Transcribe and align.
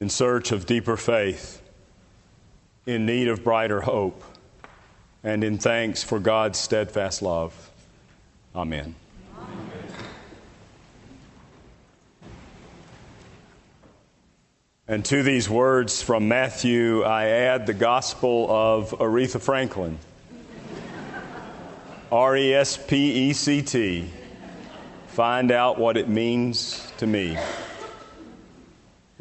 in 0.00 0.08
search 0.08 0.52
of 0.52 0.66
deeper 0.66 0.96
faith, 0.96 1.62
in 2.86 3.06
need 3.06 3.28
of 3.28 3.44
brighter 3.44 3.80
hope, 3.80 4.22
and 5.22 5.44
in 5.44 5.58
thanks 5.58 6.02
for 6.02 6.18
God's 6.18 6.58
steadfast 6.58 7.22
love. 7.22 7.70
Amen. 8.54 8.94
And 14.86 15.02
to 15.06 15.22
these 15.22 15.48
words 15.48 16.02
from 16.02 16.28
Matthew, 16.28 17.02
I 17.04 17.28
add 17.28 17.66
the 17.66 17.72
gospel 17.72 18.46
of 18.50 18.90
Aretha 18.90 19.40
Franklin. 19.40 19.98
R 22.12 22.36
E 22.36 22.52
S 22.54 22.76
P 22.76 23.30
E 23.30 23.32
C 23.32 23.62
T. 23.62 24.10
Find 25.08 25.50
out 25.50 25.78
what 25.78 25.96
it 25.96 26.08
means 26.08 26.92
to 26.98 27.06
me. 27.06 27.38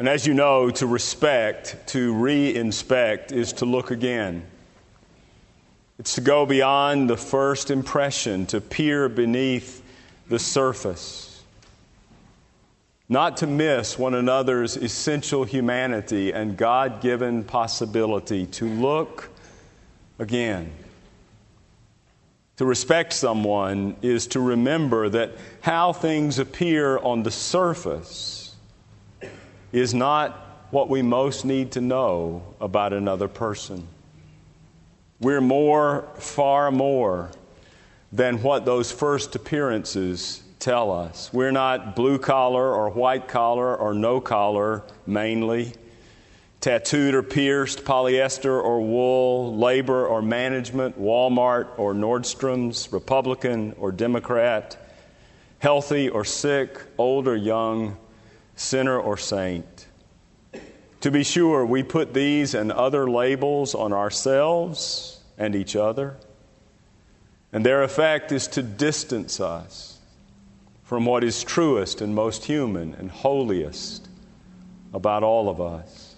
And 0.04 0.10
as 0.10 0.28
you 0.28 0.34
know, 0.34 0.70
to 0.70 0.86
respect, 0.86 1.78
to 1.88 2.14
re 2.14 2.54
inspect, 2.54 3.32
is 3.32 3.54
to 3.54 3.66
look 3.66 3.90
again. 3.90 4.46
It's 5.98 6.16
to 6.16 6.22
go 6.22 6.46
beyond 6.46 7.10
the 7.10 7.16
first 7.16 7.72
impression, 7.72 8.46
to 8.48 8.60
peer 8.60 9.08
beneath 9.08 9.82
the 10.28 10.40
surface 10.40 11.42
not 13.08 13.38
to 13.38 13.48
miss 13.48 13.98
one 13.98 14.14
another's 14.14 14.76
essential 14.76 15.46
humanity 15.46 16.34
and 16.34 16.58
God 16.58 17.00
given 17.00 17.46
possibility 17.46 18.46
to 18.48 18.68
look 18.68 19.30
again. 20.20 20.70
To 22.58 22.66
respect 22.66 23.14
someone 23.14 23.96
is 24.02 24.28
to 24.28 24.42
remember 24.42 25.08
that 25.08 25.32
how 25.62 25.94
things 25.94 26.40
appear 26.40 26.98
on 26.98 27.24
the 27.24 27.32
surface 27.32 28.43
is 29.74 29.94
not 29.94 30.68
what 30.72 30.88
we 30.88 31.02
most 31.02 31.44
need 31.44 31.72
to 31.72 31.82
know 31.82 32.44
about 32.62 32.94
another 32.94 33.28
person. 33.28 33.88
We're 35.20 35.42
more, 35.42 36.08
far 36.16 36.72
more, 36.72 37.32
than 38.12 38.44
what 38.44 38.66
those 38.66 38.92
first 38.92 39.36
appearances 39.36 40.44
tell 40.60 40.92
us. 40.92 41.34
We're 41.34 41.52
not 41.52 41.96
blue 41.96 42.20
collar 42.20 42.74
or 42.74 42.90
white 42.92 43.28
collar 43.28 43.76
or 43.76 43.94
no 43.96 44.22
collar 44.22 44.84
mainly, 45.08 45.74
tattooed 46.62 47.16
or 47.16 47.24
pierced, 47.24 47.84
polyester 47.84 48.64
or 48.64 48.80
wool, 48.80 49.58
labor 49.58 50.06
or 50.06 50.22
management, 50.22 51.00
Walmart 51.00 51.68
or 51.78 51.94
Nordstrom's, 51.94 52.94
Republican 52.94 53.74
or 53.80 53.92
Democrat, 53.92 54.78
healthy 55.60 56.10
or 56.10 56.24
sick, 56.24 56.80
old 56.98 57.28
or 57.28 57.36
young, 57.36 57.98
sinner 58.56 59.00
or 59.00 59.18
saint. 59.18 59.88
To 61.02 61.12
be 61.12 61.24
sure, 61.24 61.66
we 61.66 61.84
put 61.84 62.14
these 62.14 62.54
and 62.54 62.72
other 62.72 63.10
labels 63.10 63.76
on 63.76 63.92
ourselves 63.92 65.20
and 65.38 65.56
each 65.56 65.76
other, 65.76 66.18
and 67.52 67.66
their 67.66 67.84
effect 67.84 68.32
is 68.32 68.48
to 68.50 68.64
distance 68.64 69.40
us 69.40 70.00
from 70.84 71.06
what 71.06 71.24
is 71.24 71.44
truest 71.44 72.02
and 72.02 72.14
most 72.16 72.46
human 72.46 72.94
and 72.94 73.10
holiest 73.10 74.08
about 74.94 75.24
all 75.24 75.50
of 75.50 75.60
us. 75.60 76.16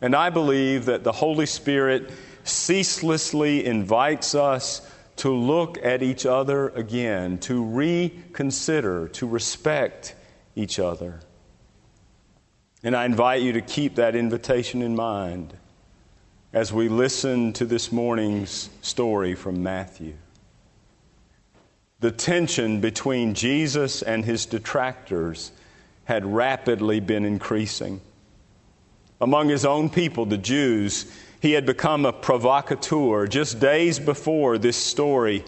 And 0.00 0.14
I 0.14 0.30
believe 0.30 0.86
that 0.86 1.04
the 1.04 1.12
Holy 1.12 1.46
Spirit 1.46 2.10
ceaselessly 2.44 3.64
invites 3.64 4.34
us 4.34 4.90
to 5.16 5.30
look 5.30 5.78
at 5.82 6.02
each 6.02 6.26
other 6.26 6.70
again, 6.70 7.38
to 7.38 7.62
reconsider, 7.64 9.08
to 9.08 9.26
respect 9.26 10.14
each 10.56 10.78
other. 10.78 11.20
And 12.84 12.94
I 12.94 13.04
invite 13.06 13.42
you 13.42 13.54
to 13.54 13.60
keep 13.60 13.96
that 13.96 14.14
invitation 14.14 14.82
in 14.82 14.94
mind 14.94 15.54
as 16.52 16.72
we 16.72 16.88
listen 16.88 17.52
to 17.54 17.64
this 17.64 17.90
morning's 17.90 18.70
story 18.82 19.34
from 19.34 19.62
Matthew 19.62 20.14
the 22.04 22.10
tension 22.10 22.82
between 22.82 23.32
Jesus 23.32 24.02
and 24.02 24.26
his 24.26 24.44
detractors 24.44 25.52
had 26.04 26.26
rapidly 26.26 27.00
been 27.00 27.24
increasing. 27.24 27.98
Among 29.22 29.48
his 29.48 29.64
own 29.64 29.88
people, 29.88 30.26
the 30.26 30.36
Jews, 30.36 31.10
he 31.40 31.52
had 31.52 31.64
become 31.64 32.04
a 32.04 32.12
provocateur. 32.12 33.26
Just 33.26 33.58
days 33.58 33.98
before 33.98 34.58
this 34.58 34.76
story, 34.76 35.46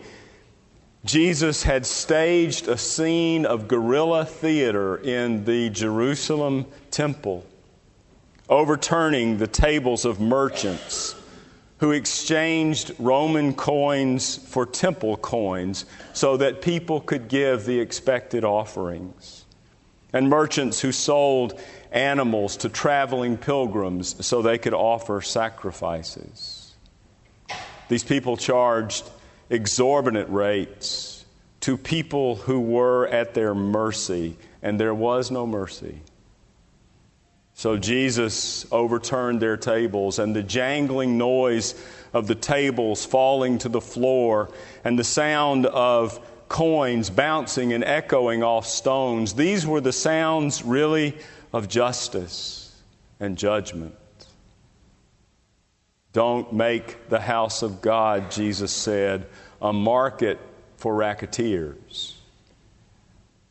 Jesus 1.07 1.63
had 1.63 1.87
staged 1.87 2.67
a 2.67 2.77
scene 2.77 3.47
of 3.47 3.69
guerrilla 3.69 4.25
theater 4.25 4.97
in 4.97 5.45
the 5.45 5.71
Jerusalem 5.71 6.67
temple, 6.91 7.47
overturning 8.49 9.39
the 9.39 9.47
tables 9.47 10.05
of 10.05 10.19
merchants 10.19 11.15
who 11.79 11.93
exchanged 11.93 12.93
Roman 12.99 13.55
coins 13.55 14.37
for 14.37 14.67
temple 14.67 15.17
coins 15.17 15.85
so 16.13 16.39
that 16.39 16.61
people 16.61 17.01
could 17.01 17.29
give 17.29 17.67
the 17.67 17.79
expected 17.79 18.43
offerings, 18.43 19.45
and 20.13 20.29
merchants 20.29 20.81
who 20.81 20.91
sold 20.91 21.61
animals 21.93 22.57
to 22.57 22.69
traveling 22.69 23.37
pilgrims 23.37 24.27
so 24.27 24.43
they 24.43 24.59
could 24.59 24.75
offer 24.75 25.21
sacrifices. 25.21 26.75
These 27.89 28.03
people 28.03 28.37
charged 28.37 29.09
exorbitant 29.51 30.29
rates 30.31 31.25
to 31.61 31.77
people 31.77 32.37
who 32.37 32.61
were 32.61 33.07
at 33.09 33.35
their 33.35 33.55
mercy, 33.55 34.37
and 34.63 34.79
there 34.79 34.95
was 34.95 35.31
no 35.31 35.47
mercy. 35.47 36.01
So 37.55 37.77
Jesus 37.77 38.71
overturned 38.71 39.41
their 39.41 39.57
tables, 39.57 40.19
and 40.19 40.37
the 40.37 40.43
jangling 40.43 41.17
noise 41.17 41.75
of 42.13 42.27
the 42.27 42.35
tables 42.35 43.05
falling 43.05 43.59
to 43.59 43.69
the 43.69 43.81
floor, 43.81 44.51
and 44.85 44.99
the 44.99 45.05
sound 45.05 45.67
of 45.67 46.21
coins 46.49 47.11
bouncing 47.11 47.73
and 47.73 47.83
echoing 47.83 48.43
off 48.43 48.67
stones, 48.67 49.35
these 49.35 49.67
were 49.67 49.81
the 49.81 49.93
sounds 49.93 50.63
really 50.63 51.17
of 51.53 51.69
justice 51.69 52.81
and 53.19 53.37
judgment. 53.37 53.95
Don't 56.17 56.51
make 56.51 57.11
the 57.11 57.21
house 57.21 57.61
of 57.61 57.83
God, 57.83 58.31
Jesus 58.31 58.73
said, 58.73 59.27
a 59.61 59.71
market 59.71 60.39
for 60.79 60.95
racketeers. 60.95 62.17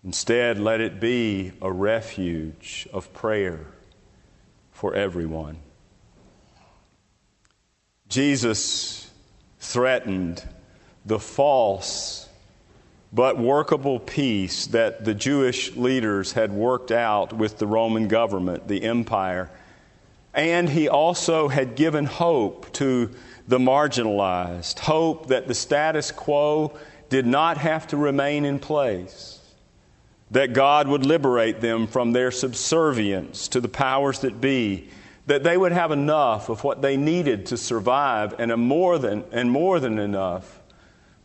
Instead, 0.03 0.57
let 0.57 0.81
it 0.81 0.99
be 0.99 1.51
a 1.61 1.71
refuge 1.71 2.87
of 2.91 3.13
prayer 3.13 3.67
for 4.71 4.95
everyone. 4.95 5.57
Jesus 8.09 9.11
threatened 9.59 10.43
the 11.05 11.19
false 11.19 12.27
but 13.13 13.37
workable 13.37 13.99
peace 13.99 14.65
that 14.65 15.05
the 15.05 15.13
Jewish 15.13 15.75
leaders 15.75 16.31
had 16.31 16.51
worked 16.51 16.91
out 16.91 17.31
with 17.31 17.59
the 17.59 17.67
Roman 17.67 18.07
government, 18.07 18.67
the 18.67 18.81
empire. 18.81 19.51
And 20.35 20.69
he 20.69 20.89
also 20.89 21.47
had 21.47 21.75
given 21.75 22.05
hope 22.05 22.71
to 22.73 23.09
the 23.47 23.57
marginalized, 23.57 24.79
hope 24.79 25.27
that 25.27 25.47
the 25.47 25.55
status 25.55 26.11
quo 26.11 26.77
did 27.09 27.25
not 27.25 27.57
have 27.57 27.87
to 27.87 27.97
remain 27.97 28.45
in 28.45 28.59
place 28.59 29.39
that 30.31 30.53
God 30.53 30.87
would 30.87 31.05
liberate 31.05 31.61
them 31.61 31.87
from 31.87 32.11
their 32.11 32.31
subservience 32.31 33.47
to 33.49 33.61
the 33.61 33.69
powers 33.69 34.19
that 34.19 34.41
be, 34.41 34.89
that 35.27 35.43
they 35.43 35.55
would 35.55 35.71
have 35.71 35.91
enough 35.91 36.49
of 36.49 36.63
what 36.63 36.81
they 36.81 36.97
needed 36.97 37.45
to 37.47 37.57
survive 37.57 38.35
and, 38.39 38.51
more 38.57 38.97
than, 38.97 39.23
and 39.31 39.51
more 39.51 39.79
than 39.79 39.99
enough 39.99 40.61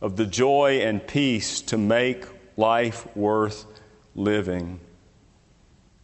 of 0.01 0.15
the 0.15 0.25
joy 0.25 0.81
and 0.81 1.05
peace 1.05 1.61
to 1.61 1.77
make 1.77 2.25
life 2.57 3.05
worth 3.15 3.65
living. 4.15 4.79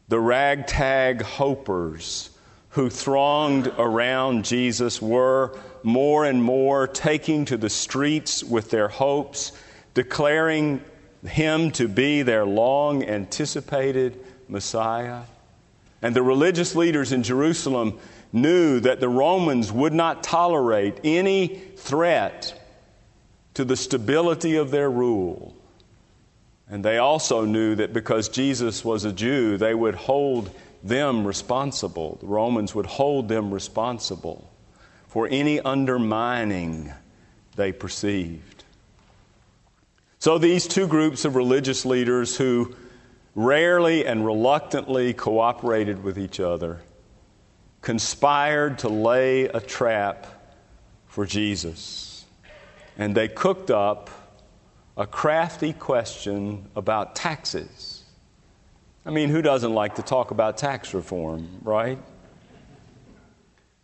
The 0.07 0.19
ragtag 0.19 1.21
hopers 1.21 2.29
who 2.77 2.91
thronged 2.91 3.73
around 3.79 4.45
Jesus 4.45 5.01
were 5.01 5.57
more 5.81 6.25
and 6.25 6.43
more 6.43 6.85
taking 6.85 7.43
to 7.43 7.57
the 7.57 7.71
streets 7.71 8.43
with 8.43 8.69
their 8.69 8.87
hopes, 8.87 9.51
declaring 9.95 10.79
him 11.25 11.71
to 11.71 11.87
be 11.87 12.21
their 12.21 12.45
long 12.45 13.03
anticipated 13.03 14.23
Messiah. 14.47 15.21
And 16.03 16.15
the 16.15 16.21
religious 16.21 16.75
leaders 16.75 17.11
in 17.11 17.23
Jerusalem 17.23 17.97
knew 18.31 18.79
that 18.81 18.99
the 18.99 19.09
Romans 19.09 19.71
would 19.71 19.93
not 19.93 20.21
tolerate 20.21 20.99
any 21.03 21.47
threat 21.47 22.63
to 23.55 23.65
the 23.65 23.75
stability 23.75 24.55
of 24.55 24.69
their 24.69 24.91
rule. 24.91 25.55
And 26.69 26.85
they 26.85 26.99
also 26.99 27.43
knew 27.43 27.73
that 27.73 27.91
because 27.91 28.29
Jesus 28.29 28.85
was 28.85 29.03
a 29.03 29.11
Jew, 29.11 29.57
they 29.57 29.73
would 29.73 29.95
hold 29.95 30.51
them 30.87 31.25
responsible. 31.25 32.17
The 32.21 32.27
Romans 32.27 32.73
would 32.75 32.85
hold 32.85 33.27
them 33.27 33.53
responsible 33.53 34.49
for 35.07 35.27
any 35.29 35.59
undermining 35.59 36.93
they 37.55 37.71
perceived. 37.71 38.63
So, 40.19 40.37
these 40.37 40.67
two 40.67 40.87
groups 40.87 41.25
of 41.25 41.35
religious 41.35 41.85
leaders 41.85 42.35
who 42.35 42.75
rarely 43.35 44.05
and 44.05 44.25
reluctantly 44.25 45.13
cooperated 45.13 46.03
with 46.03 46.17
each 46.17 46.39
other 46.39 46.81
conspired 47.81 48.79
to 48.79 48.89
lay 48.89 49.43
a 49.45 49.61
trap 49.61 50.25
for 51.07 51.25
Jesus. 51.25 52.25
And 52.97 53.15
they 53.15 53.27
cooked 53.27 53.69
up 53.69 54.09
a 54.97 55.05
crafty 55.05 55.71
question 55.71 56.67
about 56.75 57.15
taxes. 57.15 57.96
I 59.07 59.09
mean, 59.09 59.29
who 59.29 59.41
doesn't 59.41 59.73
like 59.73 59.95
to 59.95 60.01
talk 60.01 60.31
about 60.31 60.57
tax 60.57 60.93
reform, 60.93 61.61
right? 61.61 61.97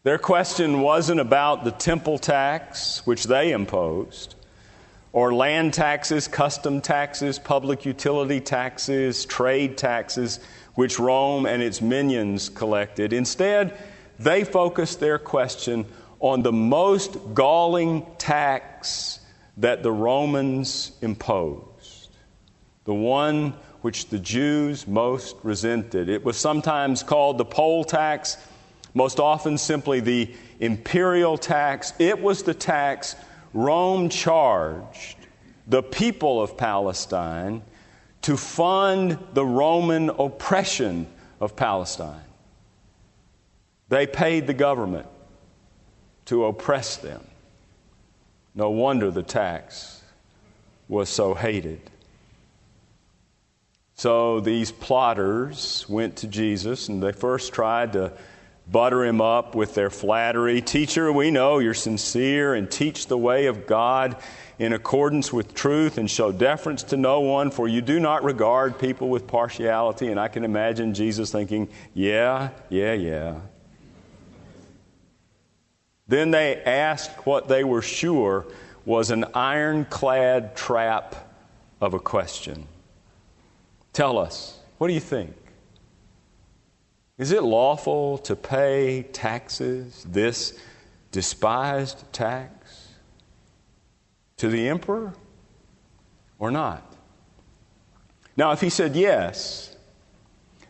Their 0.03 0.17
question 0.17 0.81
wasn't 0.81 1.21
about 1.21 1.63
the 1.63 1.71
temple 1.71 2.17
tax, 2.17 3.07
which 3.07 3.23
they 3.23 3.53
imposed, 3.53 4.35
or 5.13 5.33
land 5.33 5.73
taxes, 5.73 6.27
custom 6.27 6.81
taxes, 6.81 7.39
public 7.39 7.85
utility 7.85 8.41
taxes, 8.41 9.23
trade 9.23 9.77
taxes, 9.77 10.41
which 10.75 10.99
Rome 10.99 11.45
and 11.45 11.63
its 11.63 11.81
minions 11.81 12.49
collected. 12.49 13.13
Instead, 13.13 13.77
they 14.19 14.43
focused 14.43 14.99
their 14.99 15.17
question 15.17 15.85
on 16.19 16.41
the 16.41 16.51
most 16.51 17.15
galling 17.33 18.05
tax 18.17 19.21
that 19.55 19.83
the 19.83 19.91
Romans 19.91 20.91
imposed, 21.01 22.09
the 22.83 22.93
one 22.93 23.53
which 23.83 24.07
the 24.07 24.18
Jews 24.18 24.88
most 24.88 25.35
resented. 25.44 26.07
It 26.07 26.24
was 26.24 26.38
sometimes 26.38 27.03
called 27.03 27.38
the 27.38 27.44
poll 27.44 27.83
tax, 27.83 28.38
most 28.94 29.19
often 29.19 29.57
simply 29.57 30.00
the 30.00 30.33
imperial 30.62 31.38
tax. 31.38 31.91
It 32.00 32.21
was 32.21 32.44
the 32.44 32.53
tax 32.53 33.18
Rome 33.53 34.07
charged 34.07 35.18
the 35.68 35.83
people 35.83 36.41
of 36.41 36.57
Palestine 36.57 37.62
to 38.21 38.38
fund 38.38 39.19
the 39.33 39.45
Roman 39.45 40.09
oppression 40.12 41.06
of 41.41 41.57
Palestine. 41.57 42.24
They 43.89 44.07
paid 44.07 44.47
the 44.47 44.53
government 44.53 45.07
to 46.27 46.45
oppress 46.45 46.95
them. 46.95 47.21
No 48.56 48.69
wonder 48.69 49.12
the 49.12 49.24
tax 49.24 50.01
was 50.88 51.09
so 51.09 51.33
hated. 51.33 51.89
So 53.95 54.40
these 54.40 54.72
plotters 54.72 55.86
went 55.88 56.18
to 56.18 56.28
Jesus 56.28 56.90
and 56.90 57.01
they 57.01 57.12
first 57.12 57.54
tried 57.54 57.94
to 57.94 58.12
butter 58.69 59.04
him 59.04 59.22
up 59.22 59.56
with 59.56 59.75
their 59.75 59.90
flattery. 59.90 60.62
Teacher, 60.62 61.12
we 61.12 61.31
know 61.31 61.60
you're 61.60 61.74
sincere 61.74 62.54
and 62.54 62.69
teach 62.69 63.07
the 63.07 63.18
way 63.18 63.48
of 63.48 63.68
God 63.68 64.18
in 64.60 64.74
accordance 64.74 65.34
with 65.34 65.54
truth 65.54 65.98
and 65.98 66.10
show 66.10 66.31
deference 66.31 66.84
to 66.84 66.98
no 66.98 67.19
one, 67.22 67.51
for 67.51 67.68
you 67.68 67.81
do 67.81 68.00
not 68.00 68.24
regard 68.24 68.80
people 68.80 69.10
with 69.10 69.28
partiality. 69.28 70.10
And 70.10 70.19
I 70.19 70.28
can 70.28 70.44
imagine 70.44 70.94
Jesus 70.94 71.31
thinking, 71.31 71.69
yeah, 71.94 72.50
yeah, 72.69 72.94
yeah. 72.94 73.40
Then 76.07 76.31
they 76.31 76.62
asked 76.63 77.25
what 77.25 77.48
they 77.48 77.63
were 77.63 77.81
sure 77.81 78.45
was 78.86 79.12
an 79.12 79.25
ironclad 79.34 80.56
trap 80.56 81.16
of 81.81 81.94
a 81.94 82.00
question. 82.00 82.68
Tell 83.94 84.18
us, 84.18 84.60
what 84.80 84.88
do 84.88 84.94
you 84.94 85.00
think? 85.00 85.36
Is 87.19 87.31
it 87.31 87.44
lawful 87.44 88.18
to 88.19 88.36
pay 88.36 89.04
taxes, 89.04 90.04
this 90.10 90.57
despised 91.12 92.04
tax, 92.12 92.90
to 94.38 94.50
the 94.50 94.68
emperor 94.68 95.13
or 96.40 96.50
not? 96.50 96.92
Now, 98.36 98.51
if 98.51 98.62
he 98.62 98.69
said 98.69 98.95
yes, 98.95 99.75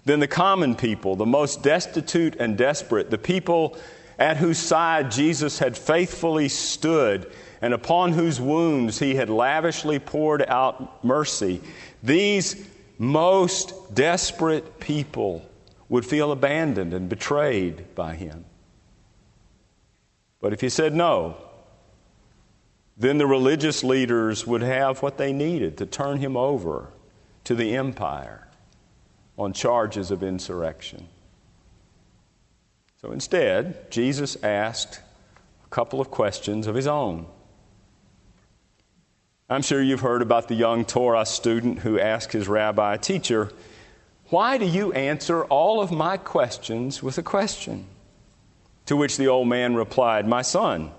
then 0.04 0.20
the 0.20 0.28
common 0.28 0.76
people, 0.76 1.16
the 1.16 1.26
most 1.26 1.64
destitute 1.64 2.36
and 2.36 2.58
desperate, 2.58 3.10
the 3.10 3.18
people 3.18 3.78
at 4.20 4.36
whose 4.36 4.58
side 4.58 5.12
Jesus 5.12 5.60
had 5.60 5.78
faithfully 5.78 6.50
stood 6.50 7.32
and 7.62 7.74
upon 7.74 8.12
whose 8.12 8.42
wounds 8.42 9.00
he 9.00 9.16
had 9.16 9.30
lavishly 9.30 9.98
poured 9.98 10.44
out 10.44 11.06
mercy, 11.06 11.62
these 12.04 12.68
most 13.04 13.94
desperate 13.94 14.80
people 14.80 15.48
would 15.90 16.06
feel 16.06 16.32
abandoned 16.32 16.94
and 16.94 17.10
betrayed 17.10 17.94
by 17.96 18.16
him. 18.16 18.46
But 20.40 20.54
if 20.54 20.62
he 20.62 20.70
said 20.70 20.94
no, 20.94 21.38
then 22.98 23.18
the 23.18 23.28
religious 23.28 23.84
leaders 23.84 24.46
would 24.46 24.62
have 24.62 25.02
what 25.02 25.18
they 25.18 25.34
needed 25.34 25.78
to 25.78 25.86
turn 25.86 26.18
him 26.18 26.38
over 26.38 26.90
to 27.46 27.56
the 27.56 27.76
empire 27.76 28.48
on 29.38 29.54
charges 29.54 30.12
of 30.12 30.24
insurrection. 30.24 31.08
So 33.02 33.12
instead, 33.12 33.92
Jesus 33.92 34.42
asked 34.44 35.02
a 35.66 35.70
couple 35.70 36.00
of 36.00 36.12
questions 36.12 36.68
of 36.68 36.76
his 36.76 36.88
own. 36.88 37.26
I'm 39.50 39.62
sure 39.62 39.82
you've 39.82 40.00
heard 40.00 40.22
about 40.22 40.48
the 40.48 40.56
young 40.56 40.86
Torah 40.86 41.26
student 41.26 41.80
who 41.80 42.00
asked 42.00 42.32
his 42.32 42.48
rabbi, 42.48 42.98
Teacher, 42.98 43.52
why 44.30 44.58
do 44.58 44.66
you 44.66 44.94
answer 44.94 45.44
all 45.46 45.82
of 45.82 45.92
my 45.92 46.18
questions 46.18 47.04
with 47.04 47.18
a 47.18 47.24
question? 47.24 47.86
To 48.88 48.96
which 48.96 49.18
the 49.18 49.28
old 49.28 49.48
man 49.48 49.76
replied, 49.76 50.28
My 50.28 50.42
son, 50.42 50.92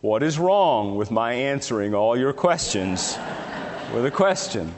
what 0.00 0.22
is 0.22 0.38
wrong 0.38 0.96
with 0.96 1.10
my 1.10 1.32
answering 1.32 1.94
all 1.94 2.16
your 2.16 2.32
questions 2.32 3.18
with 3.92 4.06
a 4.06 4.10
question? 4.10 4.72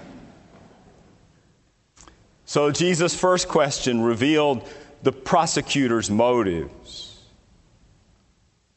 So 2.46 2.72
Jesus' 2.72 3.14
first 3.14 3.46
question 3.46 4.00
revealed 4.00 4.66
the 5.02 5.12
prosecutor's 5.12 6.10
motives. 6.10 7.22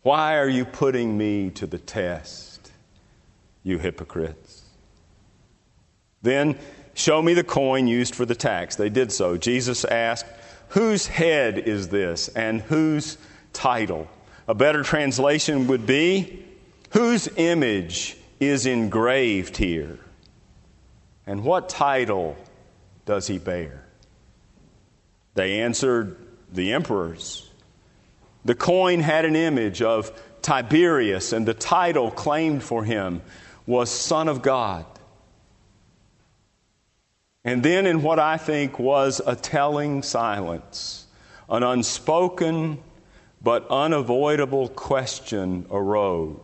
Why 0.03 0.37
are 0.37 0.49
you 0.49 0.65
putting 0.65 1.17
me 1.17 1.49
to 1.51 1.65
the 1.65 1.79
test, 1.79 2.52
you 3.63 3.77
hypocrites? 3.79 4.61
Then 6.21 6.57
show 6.93 7.21
me 7.21 7.33
the 7.33 7.43
coin 7.43 7.87
used 7.87 8.15
for 8.15 8.25
the 8.25 8.35
tax. 8.35 8.75
They 8.75 8.89
did 8.89 9.11
so. 9.11 9.37
Jesus 9.37 9.85
asked, 9.85 10.25
Whose 10.69 11.07
head 11.07 11.57
is 11.57 11.89
this 11.89 12.29
and 12.29 12.61
whose 12.61 13.17
title? 13.51 14.07
A 14.47 14.55
better 14.55 14.83
translation 14.83 15.67
would 15.67 15.85
be, 15.85 16.45
Whose 16.91 17.27
image 17.37 18.17
is 18.39 18.65
engraved 18.65 19.57
here? 19.57 19.99
And 21.25 21.43
what 21.43 21.69
title 21.69 22.35
does 23.05 23.27
he 23.27 23.37
bear? 23.37 23.83
They 25.35 25.61
answered, 25.61 26.17
The 26.51 26.73
emperor's. 26.73 27.49
The 28.45 28.55
coin 28.55 28.99
had 28.99 29.25
an 29.25 29.35
image 29.35 29.81
of 29.81 30.11
Tiberius, 30.41 31.31
and 31.31 31.45
the 31.45 31.53
title 31.53 32.11
claimed 32.11 32.61
for 32.61 32.83
him 32.83 33.21
was 33.65 33.89
Son 33.89 34.27
of 34.27 34.41
God. 34.41 34.85
And 37.45 37.61
then, 37.61 37.85
in 37.85 38.01
what 38.01 38.19
I 38.19 38.37
think 38.37 38.79
was 38.79 39.21
a 39.25 39.35
telling 39.35 40.01
silence, 40.01 41.05
an 41.49 41.63
unspoken 41.63 42.79
but 43.41 43.67
unavoidable 43.69 44.69
question 44.69 45.65
arose. 45.69 46.39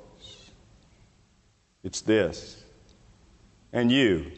It's 1.83 2.01
this. 2.01 2.61
And 3.71 3.91
you, 3.91 4.31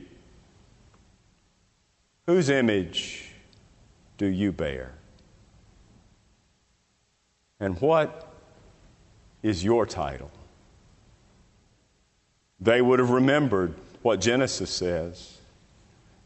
whose 2.27 2.49
image 2.49 3.31
do 4.17 4.27
you 4.27 4.51
bear? 4.51 4.93
And 7.59 7.79
what 7.81 8.31
is 9.41 9.63
your 9.63 9.87
title? 9.87 10.31
They 12.61 12.81
would 12.81 12.99
have 12.99 13.09
remembered 13.09 13.73
what 14.03 14.21
Genesis 14.21 14.69
says. 14.69 15.39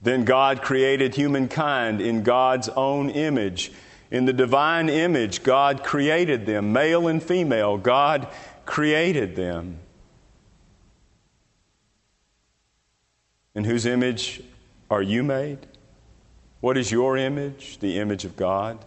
Then 0.02 0.26
God 0.26 0.62
created 0.62 1.16
humankind 1.16 2.02
in 2.02 2.22
God's 2.22 2.70
own 2.70 3.10
image. 3.10 3.72
In 4.12 4.26
the 4.26 4.34
divine 4.34 4.90
image, 4.90 5.42
God 5.42 5.84
created 5.84 6.46
them, 6.46 6.74
male 6.74 7.08
and 7.08 7.24
female. 7.24 7.78
God 7.78 8.28
created 8.66 9.36
them. 9.36 9.80
In 13.56 13.64
whose 13.64 13.86
image 13.86 14.44
are 14.92 15.02
you 15.02 15.24
made? 15.24 15.60
What 16.60 16.78
is 16.78 16.92
your 16.92 17.18
image? 17.18 17.80
The 17.80 18.00
image 18.00 18.26
of 18.26 18.36
God. 18.36 18.84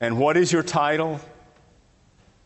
And 0.00 0.18
what 0.18 0.36
is 0.36 0.52
your 0.52 0.62
title? 0.62 1.20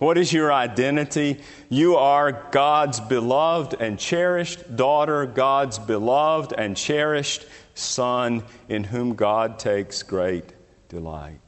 What 0.01 0.17
is 0.17 0.33
your 0.33 0.51
identity? 0.51 1.43
You 1.69 1.97
are 1.97 2.33
God's 2.53 3.01
beloved 3.01 3.75
and 3.79 3.99
cherished 3.99 4.75
daughter, 4.75 5.27
God's 5.27 5.79
beloved 5.79 6.55
and 6.57 6.75
cherished 6.75 7.45
son, 7.75 8.43
in 8.67 8.85
whom 8.85 9.15
God 9.15 9.59
takes 9.59 10.03
great 10.03 10.55
delight. 10.89 11.41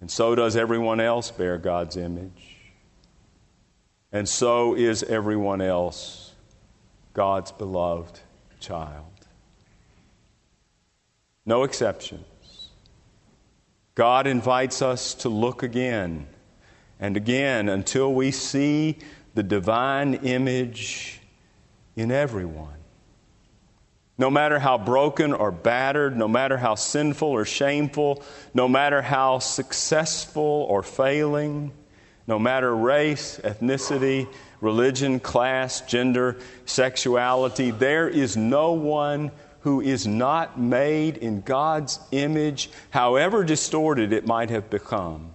And 0.00 0.10
so 0.10 0.34
does 0.34 0.56
everyone 0.56 1.00
else 1.00 1.30
bear 1.30 1.58
God's 1.58 1.98
image. 1.98 2.56
And 4.10 4.26
so 4.26 4.74
is 4.74 5.02
everyone 5.02 5.60
else 5.60 6.32
God's 7.12 7.52
beloved 7.52 8.20
child. 8.58 9.04
No 11.44 11.62
exceptions. 11.62 12.24
God 13.94 14.26
invites 14.26 14.82
us 14.82 15.14
to 15.14 15.28
look 15.28 15.62
again 15.62 16.26
and 16.98 17.16
again 17.16 17.68
until 17.68 18.12
we 18.12 18.30
see 18.32 18.98
the 19.34 19.42
divine 19.42 20.14
image 20.14 21.20
in 21.94 22.10
everyone. 22.10 22.74
No 24.16 24.30
matter 24.30 24.58
how 24.58 24.78
broken 24.78 25.32
or 25.32 25.50
battered, 25.50 26.16
no 26.16 26.28
matter 26.28 26.56
how 26.56 26.76
sinful 26.76 27.28
or 27.28 27.44
shameful, 27.44 28.22
no 28.52 28.68
matter 28.68 29.02
how 29.02 29.40
successful 29.40 30.66
or 30.68 30.82
failing, 30.82 31.72
no 32.26 32.38
matter 32.38 32.74
race, 32.74 33.40
ethnicity, 33.42 34.28
religion, 34.60 35.20
class, 35.20 35.80
gender, 35.82 36.36
sexuality, 36.64 37.70
there 37.70 38.08
is 38.08 38.36
no 38.36 38.72
one 38.72 39.30
who 39.64 39.80
is 39.80 40.06
not 40.06 40.60
made 40.60 41.16
in 41.16 41.40
God's 41.40 41.98
image, 42.12 42.68
however 42.90 43.42
distorted 43.42 44.12
it 44.12 44.26
might 44.26 44.50
have 44.50 44.68
become. 44.68 45.32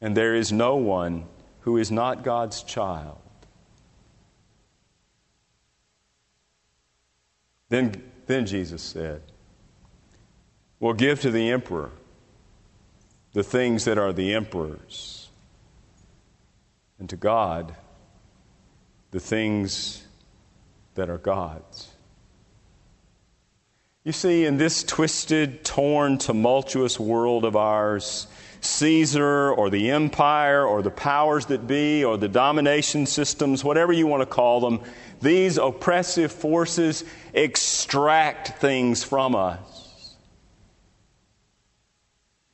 And 0.00 0.16
there 0.16 0.34
is 0.34 0.50
no 0.50 0.74
one 0.74 1.26
who 1.60 1.76
is 1.76 1.92
not 1.92 2.24
God's 2.24 2.64
child. 2.64 3.18
Then, 7.68 8.02
then 8.26 8.46
Jesus 8.46 8.82
said, 8.82 9.22
Well, 10.80 10.94
give 10.94 11.20
to 11.20 11.30
the 11.30 11.50
emperor 11.50 11.92
the 13.32 13.44
things 13.44 13.84
that 13.84 13.96
are 13.96 14.12
the 14.12 14.34
emperor's, 14.34 15.28
and 16.98 17.08
to 17.10 17.16
God 17.16 17.76
the 19.12 19.20
things 19.20 20.02
that 20.94 21.10
are 21.10 21.18
God's. 21.18 21.88
You 24.04 24.12
see, 24.12 24.46
in 24.46 24.56
this 24.56 24.82
twisted, 24.82 25.64
torn, 25.64 26.18
tumultuous 26.18 26.98
world 26.98 27.44
of 27.44 27.54
ours, 27.54 28.26
Caesar 28.60 29.52
or 29.52 29.70
the 29.70 29.90
empire 29.90 30.64
or 30.64 30.82
the 30.82 30.90
powers 30.90 31.46
that 31.46 31.66
be 31.66 32.04
or 32.04 32.16
the 32.16 32.28
domination 32.28 33.06
systems, 33.06 33.62
whatever 33.64 33.92
you 33.92 34.06
want 34.06 34.22
to 34.22 34.26
call 34.26 34.60
them, 34.60 34.80
these 35.20 35.56
oppressive 35.56 36.32
forces 36.32 37.04
extract 37.32 38.60
things 38.60 39.04
from 39.04 39.34
us. 39.34 40.16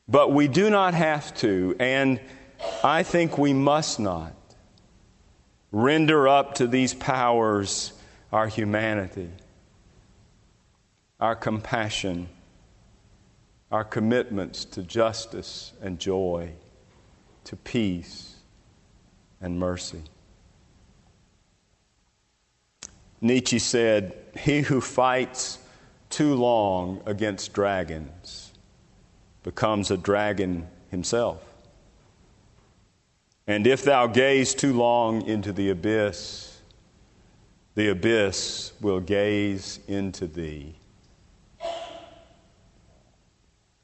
But 0.07 0.31
we 0.31 0.47
do 0.47 0.69
not 0.69 0.95
have 0.95 1.35
to, 1.37 1.75
and 1.79 2.19
I 2.83 3.03
think 3.03 3.37
we 3.37 3.53
must 3.53 3.99
not, 3.99 4.33
render 5.71 6.27
up 6.27 6.55
to 6.55 6.67
these 6.67 6.95
powers 6.95 7.93
our 8.31 8.47
humanity, 8.47 9.29
our 11.19 11.35
compassion 11.35 12.29
our 13.71 13.83
commitments 13.83 14.65
to 14.65 14.83
justice 14.83 15.73
and 15.81 15.99
joy, 15.99 16.51
to 17.43 17.55
peace 17.55 18.35
and 19.41 19.59
mercy. 19.59 20.01
Nietzsche 23.21 23.59
said, 23.59 24.15
He 24.39 24.61
who 24.61 24.81
fights 24.81 25.59
too 26.09 26.35
long 26.35 27.01
against 27.05 27.53
dragons 27.53 28.53
becomes 29.43 29.91
a 29.91 29.97
dragon 29.97 30.67
himself. 30.89 31.43
And 33.45 33.67
if 33.67 33.83
thou 33.83 34.07
gaze 34.07 34.55
too 34.55 34.73
long 34.73 35.25
into 35.27 35.51
the 35.51 35.69
abyss, 35.69 36.48
the 37.75 37.89
abyss 37.89 38.73
will 38.81 38.99
gaze 38.99 39.79
into 39.87 40.27
thee. 40.27 40.75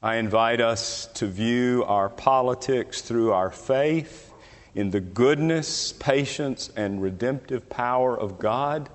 I 0.02 0.16
invite 0.16 0.60
us 0.60 1.06
to 1.14 1.26
view 1.26 1.84
our 1.84 2.08
politics 2.08 3.00
through 3.00 3.32
our 3.32 3.50
faith 3.50 4.32
in 4.74 4.90
the 4.90 5.00
goodness, 5.00 5.92
patience, 5.92 6.70
and 6.76 7.02
redemptive 7.02 7.68
power 7.70 8.16
of 8.16 8.38
God, 8.38 8.90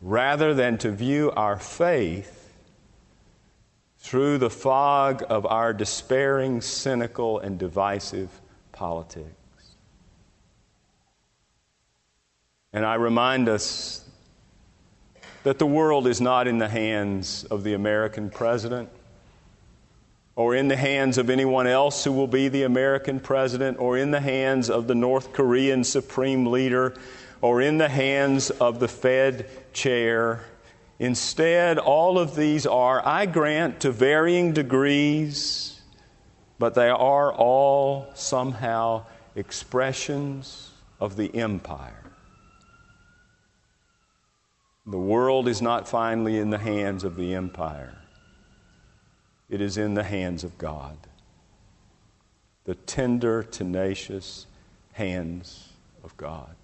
rather 0.00 0.52
than 0.52 0.76
to 0.78 0.90
view 0.90 1.30
our 1.32 1.58
faith 1.58 2.52
through 3.98 4.36
the 4.36 4.50
fog 4.50 5.24
of 5.28 5.46
our 5.46 5.72
despairing, 5.72 6.60
cynical, 6.60 7.38
and 7.38 7.58
divisive 7.58 8.40
politics. 8.72 9.41
And 12.72 12.86
I 12.86 12.94
remind 12.94 13.48
us 13.48 14.04
that 15.42 15.58
the 15.58 15.66
world 15.66 16.06
is 16.06 16.20
not 16.20 16.48
in 16.48 16.58
the 16.58 16.68
hands 16.68 17.44
of 17.44 17.64
the 17.64 17.74
American 17.74 18.30
president 18.30 18.88
or 20.34 20.54
in 20.54 20.68
the 20.68 20.76
hands 20.76 21.18
of 21.18 21.28
anyone 21.28 21.66
else 21.66 22.04
who 22.04 22.12
will 22.12 22.26
be 22.26 22.48
the 22.48 22.62
American 22.62 23.20
president, 23.20 23.78
or 23.78 23.98
in 23.98 24.10
the 24.10 24.20
hands 24.20 24.70
of 24.70 24.86
the 24.86 24.94
North 24.94 25.32
Korean 25.32 25.84
supreme 25.84 26.46
leader, 26.46 26.94
or 27.42 27.60
in 27.60 27.78
the 27.78 27.88
hands 27.88 28.50
of 28.50 28.80
the 28.80 28.88
Fed 28.88 29.48
chair. 29.74 30.44
Instead, 30.98 31.78
all 31.78 32.18
of 32.18 32.34
these 32.34 32.66
are, 32.66 33.06
I 33.06 33.26
grant, 33.26 33.80
to 33.80 33.90
varying 33.90 34.52
degrees, 34.52 35.80
but 36.58 36.74
they 36.74 36.88
are 36.88 37.32
all 37.32 38.08
somehow 38.14 39.04
expressions 39.34 40.70
of 40.98 41.16
the 41.16 41.34
empire. 41.34 42.01
The 44.86 44.98
world 44.98 45.46
is 45.48 45.62
not 45.62 45.88
finally 45.88 46.38
in 46.38 46.50
the 46.50 46.58
hands 46.58 47.04
of 47.04 47.16
the 47.16 47.34
empire. 47.34 47.98
It 49.48 49.60
is 49.60 49.78
in 49.78 49.94
the 49.94 50.02
hands 50.02 50.44
of 50.44 50.58
God. 50.58 50.96
The 52.64 52.74
tender, 52.74 53.42
tenacious 53.42 54.46
hands 54.92 55.68
of 56.02 56.16
God. 56.16 56.54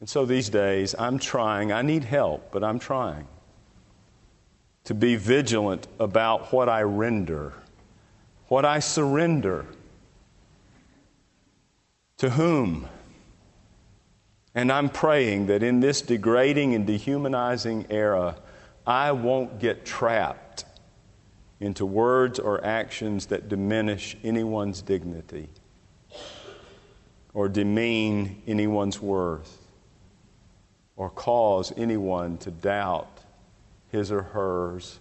And 0.00 0.08
so 0.08 0.26
these 0.26 0.48
days, 0.48 0.94
I'm 0.98 1.18
trying, 1.18 1.72
I 1.72 1.82
need 1.82 2.04
help, 2.04 2.52
but 2.52 2.62
I'm 2.62 2.78
trying 2.78 3.26
to 4.84 4.94
be 4.94 5.16
vigilant 5.16 5.88
about 5.98 6.52
what 6.52 6.68
I 6.68 6.82
render, 6.82 7.54
what 8.48 8.64
I 8.64 8.80
surrender, 8.80 9.66
to 12.18 12.30
whom. 12.30 12.88
And 14.54 14.70
I'm 14.70 14.88
praying 14.88 15.46
that 15.46 15.62
in 15.62 15.80
this 15.80 16.00
degrading 16.00 16.74
and 16.74 16.86
dehumanizing 16.86 17.86
era, 17.90 18.36
I 18.86 19.12
won't 19.12 19.58
get 19.58 19.84
trapped 19.84 20.64
into 21.58 21.84
words 21.84 22.38
or 22.38 22.64
actions 22.64 23.26
that 23.26 23.48
diminish 23.48 24.16
anyone's 24.22 24.82
dignity 24.82 25.48
or 27.32 27.48
demean 27.48 28.42
anyone's 28.46 29.00
worth 29.00 29.58
or 30.96 31.10
cause 31.10 31.72
anyone 31.76 32.38
to 32.38 32.50
doubt 32.50 33.20
his 33.90 34.12
or 34.12 34.22
hers 34.22 35.00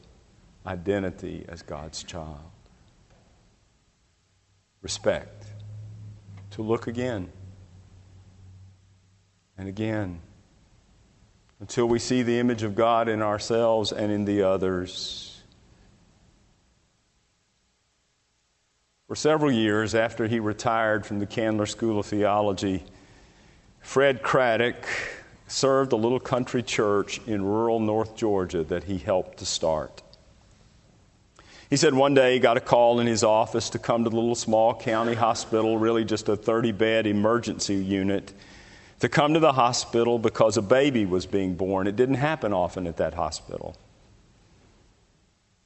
identity 0.66 1.46
as 1.48 1.62
God's 1.62 2.04
child. 2.04 2.40
Respect. 4.82 5.46
To 6.52 6.62
look 6.62 6.88
again 6.88 7.30
and 9.58 9.68
again 9.68 10.20
until 11.60 11.86
we 11.86 11.98
see 11.98 12.24
the 12.24 12.40
image 12.40 12.64
of 12.64 12.76
God 12.76 13.08
in 13.08 13.22
ourselves 13.22 13.94
and 13.94 14.12
in 14.12 14.26
the 14.26 14.44
others. 14.44 15.42
For 19.08 19.16
several 19.16 19.52
years 19.52 19.96
after 19.96 20.28
he 20.28 20.40
retired 20.40 21.06
from 21.06 21.20
the 21.20 21.26
Candler 21.26 21.66
School 21.66 22.00
of 22.00 22.06
Theology, 22.06 22.84
Fred 23.80 24.24
Craddock 24.24 24.86
served 25.48 25.94
a 25.94 25.96
little 25.96 26.20
country 26.20 26.64
church 26.64 27.22
in 27.28 27.46
rural 27.46 27.80
North 27.80 28.16
Georgia 28.16 28.64
that 28.66 28.84
he 28.84 28.98
helped 28.98 29.38
to 29.38 29.46
start. 29.46 30.02
He 31.70 31.78
said 31.78 31.94
one 31.94 32.14
day 32.14 32.34
he 32.34 32.40
got 32.40 32.58
a 32.58 32.62
call 32.62 33.00
in 33.00 33.08
his 33.08 33.24
office 33.24 33.70
to 33.70 33.80
come 33.80 34.04
to 34.04 34.10
the 34.10 34.16
little 34.16 34.36
small 34.36 34.76
county 34.76 35.14
hospital, 35.14 35.78
really 35.78 36.04
just 36.04 36.28
a 36.28 36.36
30 36.36 36.72
bed 36.72 37.08
emergency 37.08 37.76
unit 37.76 38.34
to 39.04 39.10
come 39.10 39.34
to 39.34 39.40
the 39.42 39.52
hospital 39.52 40.18
because 40.18 40.56
a 40.56 40.62
baby 40.62 41.06
was 41.06 41.26
being 41.26 41.56
born. 41.56 41.88
It 41.88 41.98
didn't 41.98 42.16
happen 42.16 42.54
often 42.54 42.88
at 42.88 42.96
that 42.98 43.14
hospital. 43.14 43.76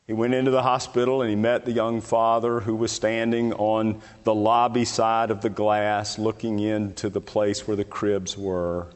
He 0.08 0.14
went 0.14 0.34
into 0.34 0.50
the 0.50 0.64
hospital 0.64 1.22
and 1.22 1.30
he 1.30 1.36
met 1.36 1.64
the 1.64 1.72
young 1.72 2.02
father 2.02 2.62
who 2.62 2.76
was 2.76 2.92
standing 2.92 3.54
on 3.54 4.02
the 4.24 4.34
lobby 4.34 4.86
side 4.86 5.30
of 5.30 5.42
the 5.42 5.52
glass 5.52 6.18
looking 6.18 6.58
into 6.58 7.10
the 7.10 7.22
place 7.22 7.68
where 7.68 7.78
the 7.78 7.84
cribs 7.84 8.36
were. 8.36 8.88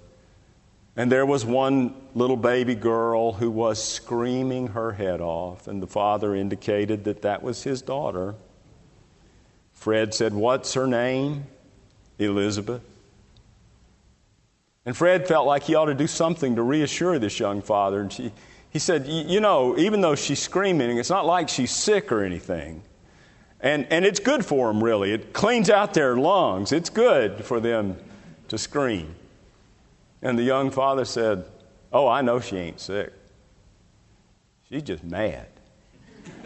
And 0.95 1.11
there 1.11 1.27
was 1.27 1.45
one 1.45 1.93
little 2.15 2.35
baby 2.35 2.73
girl 2.73 3.33
who 3.33 3.51
was 3.51 3.83
screaming 3.83 4.69
her 4.69 4.93
head 4.93 5.21
off, 5.21 5.67
and 5.67 5.83
the 5.83 5.87
father 5.87 6.33
indicated 6.33 7.03
that 7.03 7.21
that 7.21 7.43
was 7.43 7.61
his 7.61 7.83
daughter. 7.83 8.33
Fred 9.75 10.15
said, 10.15 10.33
What's 10.33 10.73
her 10.73 10.87
name? 10.87 11.45
Elizabeth. 12.17 12.81
And 14.85 14.97
Fred 14.97 15.27
felt 15.27 15.45
like 15.45 15.63
he 15.63 15.75
ought 15.75 15.85
to 15.85 15.93
do 15.93 16.07
something 16.07 16.55
to 16.55 16.63
reassure 16.63 17.19
this 17.19 17.39
young 17.39 17.61
father. 17.61 18.01
And 18.01 18.11
she, 18.11 18.31
He 18.71 18.79
said, 18.79 19.05
You 19.07 19.39
know, 19.39 19.77
even 19.77 20.01
though 20.01 20.15
she's 20.15 20.41
screaming, 20.41 20.97
it's 20.97 21.09
not 21.09 21.25
like 21.25 21.49
she's 21.49 21.71
sick 21.71 22.11
or 22.11 22.23
anything. 22.23 22.81
And, 23.59 23.85
and 23.91 24.05
it's 24.05 24.19
good 24.19 24.43
for 24.43 24.67
them, 24.67 24.83
really. 24.83 25.11
It 25.13 25.33
cleans 25.33 25.69
out 25.69 25.93
their 25.93 26.15
lungs. 26.15 26.71
It's 26.71 26.89
good 26.89 27.45
for 27.45 27.59
them 27.59 27.95
to 28.47 28.57
scream. 28.57 29.13
And 30.23 30.37
the 30.37 30.43
young 30.43 30.71
father 30.71 31.05
said, 31.05 31.45
Oh, 31.93 32.07
I 32.07 32.21
know 32.21 32.39
she 32.39 32.57
ain't 32.57 32.79
sick. 32.79 33.13
She's 34.67 34.81
just 34.81 35.03
mad. 35.03 35.47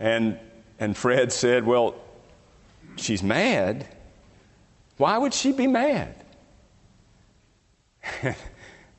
and, 0.00 0.38
and 0.78 0.96
Fred 0.96 1.32
said, 1.32 1.64
Well, 1.64 1.94
she's 2.96 3.22
mad. 3.22 3.88
Why 4.96 5.18
would 5.18 5.34
she 5.34 5.52
be 5.52 5.66
mad? 5.66 6.14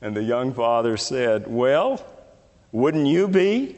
and 0.00 0.16
the 0.16 0.22
young 0.22 0.52
father 0.52 0.96
said, 0.96 1.46
Well, 1.46 2.04
wouldn't 2.72 3.06
you 3.06 3.28
be 3.28 3.76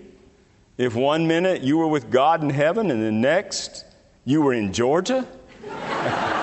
if 0.76 0.94
one 0.94 1.26
minute 1.26 1.62
you 1.62 1.78
were 1.78 1.88
with 1.88 2.10
God 2.10 2.42
in 2.42 2.50
heaven 2.50 2.90
and 2.90 3.02
the 3.02 3.12
next 3.12 3.84
you 4.24 4.42
were 4.42 4.52
in 4.52 4.72
Georgia? 4.72 5.26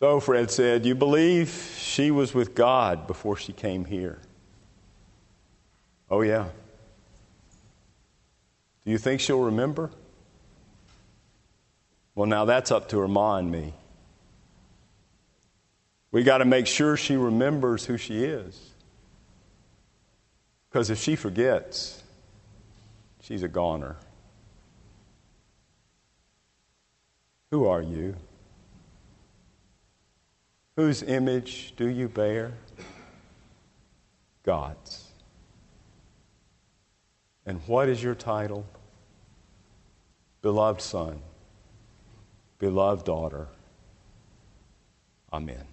So 0.00 0.18
Fred 0.18 0.50
said, 0.50 0.86
You 0.86 0.94
believe 0.94 1.74
she 1.76 2.10
was 2.10 2.32
with 2.32 2.54
God 2.54 3.06
before 3.06 3.36
she 3.36 3.52
came 3.52 3.84
here? 3.84 4.18
Oh, 6.10 6.22
yeah. 6.22 6.48
Do 8.84 8.90
you 8.90 8.98
think 8.98 9.20
she'll 9.20 9.40
remember? 9.40 9.90
Well, 12.14 12.26
now 12.26 12.44
that's 12.44 12.72
up 12.72 12.88
to 12.88 12.98
her 12.98 13.08
ma 13.08 13.36
and 13.36 13.50
me. 13.50 13.72
We 16.10 16.24
got 16.24 16.38
to 16.38 16.44
make 16.44 16.66
sure 16.66 16.96
she 16.96 17.16
remembers 17.16 17.86
who 17.86 17.96
she 17.96 18.24
is. 18.24 18.70
Because 20.68 20.90
if 20.90 20.98
she 20.98 21.14
forgets, 21.14 22.02
she's 23.20 23.42
a 23.42 23.48
goner. 23.48 23.96
Who 27.50 27.66
are 27.66 27.82
you? 27.82 28.16
Whose 30.76 31.02
image 31.02 31.74
do 31.76 31.88
you 31.88 32.08
bear? 32.08 32.54
God's. 34.44 34.99
And 37.50 37.60
what 37.66 37.88
is 37.88 38.00
your 38.00 38.14
title? 38.14 38.64
Beloved 40.40 40.80
son, 40.80 41.20
beloved 42.60 43.04
daughter. 43.04 43.48
Amen. 45.32 45.69